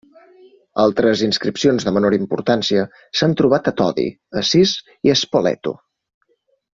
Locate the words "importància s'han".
2.17-3.35